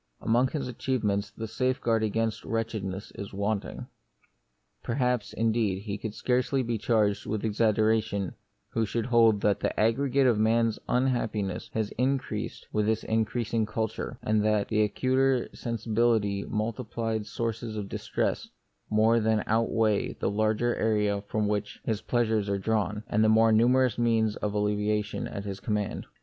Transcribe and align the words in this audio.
Among 0.19 0.47
his 0.47 0.67
achievements 0.67 1.29
the 1.29 1.47
safeguard 1.47 2.01
against 2.01 2.43
wretchedness 2.43 3.11
is 3.11 3.35
wanting. 3.35 3.85
Perhaps, 4.81 5.31
indeed, 5.31 5.83
he 5.83 5.99
could 5.99 6.15
scarcely 6.15 6.63
be 6.63 6.79
charged 6.79 7.27
with 7.27 7.45
exaggeration 7.45 8.33
who 8.69 8.83
should 8.83 9.05
hold 9.05 9.41
that 9.41 9.59
the 9.59 9.79
aggregate 9.79 10.25
of 10.25 10.39
man's 10.39 10.79
unhappiness 10.89 11.69
had 11.75 11.91
increased 11.99 12.65
with 12.73 12.87
his 12.87 13.03
increasing 13.03 13.67
culture, 13.67 14.17
and 14.23 14.43
that 14.43 14.69
the 14.69 14.81
acuter 14.81 15.47
sensibility 15.53 16.41
and 16.41 16.49
multiplied 16.51 17.27
sources 17.27 17.77
of 17.77 17.87
distress 17.87 18.49
more 18.89 19.19
than 19.19 19.43
out 19.45 19.69
weigh 19.71 20.13
the 20.13 20.31
larger 20.31 20.75
area 20.77 21.21
from 21.27 21.47
which 21.47 21.79
his 21.85 22.01
plea 22.01 22.25
sures 22.25 22.49
are 22.49 22.57
drawn, 22.57 23.03
and 23.07 23.23
the 23.23 23.29
more 23.29 23.51
numerous 23.51 23.99
means 23.99 24.35
of 24.37 24.55
alleviation 24.55 25.27
at 25.27 25.45
his 25.45 25.59
command. 25.59 26.07